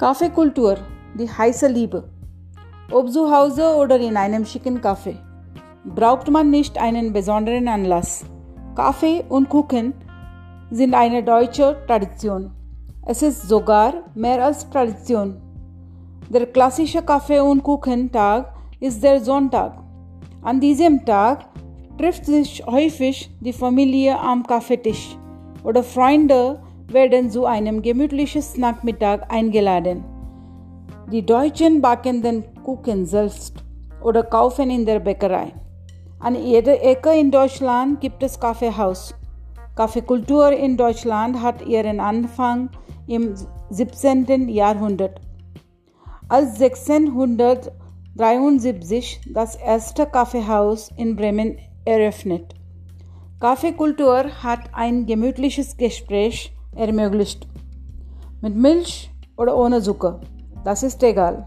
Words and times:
Kaffeekultur, 0.00 0.78
die 1.14 1.28
heiße 1.28 1.68
Liebe. 1.68 2.08
Ob 2.90 3.10
zu 3.10 3.30
Hause 3.30 3.76
oder 3.76 3.98
in 4.00 4.16
einem 4.16 4.46
schicken 4.46 4.80
Kaffee. 4.80 5.18
Braucht 5.84 6.30
man 6.30 6.48
nicht 6.48 6.78
einen 6.80 7.12
besonderen 7.12 7.68
Anlass. 7.68 8.24
Kaffee 8.74 9.22
und 9.28 9.50
Kuchen 9.50 9.92
sind 10.70 10.94
eine 10.94 11.22
deutsche 11.22 11.76
Tradition. 11.86 12.50
Es 13.04 13.20
ist 13.20 13.46
sogar 13.46 13.92
mehr 14.14 14.42
als 14.42 14.70
Tradition. 14.70 15.36
Der 16.30 16.46
klassische 16.46 17.02
Kaffee- 17.02 17.42
und 17.42 17.62
Kuchentag 17.62 18.54
ist 18.80 19.02
der 19.02 19.20
Sonntag. 19.20 19.82
An 20.40 20.60
diesem 20.60 21.04
Tag 21.04 21.44
trifft 21.98 22.24
sich 22.24 22.64
häufig 22.64 23.30
die 23.40 23.52
Familie 23.52 24.18
am 24.18 24.46
Kaffeetisch 24.46 25.18
oder 25.62 25.82
Freunde 25.82 26.58
werden 26.92 27.30
zu 27.30 27.46
einem 27.46 27.82
gemütlichen 27.82 28.42
Nachmittag 28.56 29.32
eingeladen. 29.32 30.04
Die 31.12 31.24
Deutschen 31.24 31.80
backen 31.80 32.22
den 32.22 32.44
Kuchen 32.62 33.06
selbst 33.06 33.64
oder 34.02 34.22
kaufen 34.22 34.70
in 34.70 34.86
der 34.86 35.00
Bäckerei. 35.00 35.52
An 36.20 36.34
jeder 36.34 36.82
Ecke 36.82 37.18
in 37.18 37.30
Deutschland 37.30 38.00
gibt 38.00 38.22
es 38.22 38.38
Kaffeehaus. 38.38 39.14
Kaffeekultur 39.74 40.52
in 40.52 40.76
Deutschland 40.76 41.40
hat 41.40 41.66
ihren 41.66 42.00
Anfang 42.00 42.68
im 43.06 43.34
17. 43.70 44.48
Jahrhundert. 44.48 45.20
Als 46.28 46.60
1673 46.60 49.20
das 49.32 49.56
erste 49.56 50.04
Kaffeehaus 50.06 50.90
in 50.96 51.16
Bremen 51.16 51.58
eröffnet. 51.84 52.54
Kaffeekultur 53.40 54.42
hat 54.42 54.74
ein 54.74 55.06
gemütliches 55.06 55.76
Gespräch 55.76 56.52
ermöglicht. 56.74 57.46
Mit 58.40 58.56
Milch 58.56 59.10
oder 59.36 59.56
ohne 59.56 59.82
Zucker, 59.82 60.20
das 60.64 60.82
ist 60.82 61.02
egal. 61.02 61.46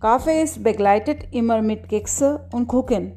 Kaffee 0.00 0.42
ist 0.42 0.62
begleitet 0.62 1.28
immer 1.30 1.62
mit 1.62 1.88
Kekse 1.88 2.46
und 2.52 2.66
Kuchen. 2.66 3.14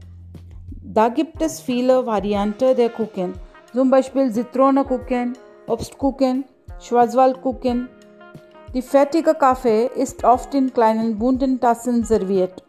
Da 0.81 1.09
gibt 1.09 1.41
es 1.41 1.59
viele 1.59 2.05
Varianten 2.05 2.75
der 2.75 2.89
Kuchen, 2.89 3.33
zum 3.73 3.91
Beispiel 3.91 4.31
Zitronenkuchen, 4.31 5.37
Obstkuchen, 5.67 6.45
Schwarzwaldkuchen. 6.79 7.89
Die 8.73 8.81
fertige 8.81 9.33
Kaffee 9.33 9.89
ist 9.95 10.23
oft 10.23 10.53
in 10.55 10.73
kleinen 10.73 11.19
bunten 11.19 11.59
Tassen 11.59 12.03
serviert. 12.03 12.63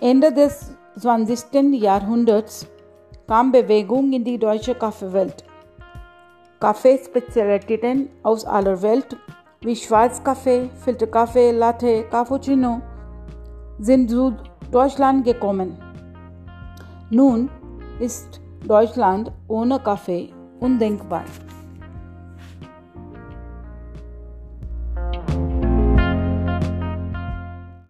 Ende 0.00 0.32
des 0.32 0.72
20. 0.98 1.74
Jahrhunderts 1.74 2.66
kam 3.26 3.52
Bewegung 3.52 4.12
in 4.12 4.24
die 4.24 4.38
deutsche 4.38 4.74
Kaffeewelt. 4.74 5.45
Kaffeespezialitäten 6.60 8.08
aus 8.22 8.44
aller 8.44 8.80
Welt 8.80 9.16
wie 9.60 9.76
Schwarzkaffee, 9.76 10.70
Filterkaffee, 10.84 11.50
Latte, 11.50 12.04
Cappuccino 12.10 12.80
sind 13.78 14.10
zu 14.10 14.34
Deutschland 14.70 15.24
gekommen. 15.24 15.76
Nun 17.10 17.50
ist 18.00 18.40
Deutschland 18.66 19.32
ohne 19.48 19.78
Kaffee 19.80 20.32
undenkbar. 20.60 21.24